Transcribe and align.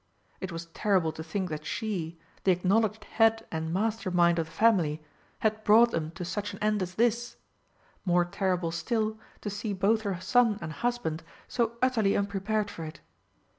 It 0.39 0.51
was 0.51 0.65
terrible 0.73 1.11
to 1.11 1.23
think 1.23 1.49
that 1.49 1.63
she, 1.63 2.17
the 2.43 2.49
acknowledged 2.49 3.03
head 3.03 3.45
and 3.51 3.71
master 3.71 4.09
mind 4.09 4.39
of 4.39 4.47
the 4.47 4.51
family, 4.51 5.03
had 5.41 5.63
brought 5.63 5.91
them 5.91 6.09
to 6.15 6.25
such 6.25 6.53
an 6.53 6.59
end 6.59 6.81
as 6.81 6.95
this 6.95 7.37
more 8.03 8.25
terrible 8.25 8.71
still 8.71 9.19
to 9.41 9.51
see 9.51 9.73
both 9.73 10.01
her 10.01 10.19
son 10.19 10.57
and 10.59 10.73
husband 10.73 11.21
so 11.47 11.73
utterly 11.83 12.17
unprepared 12.17 12.71
for 12.71 12.83
it. 12.83 12.99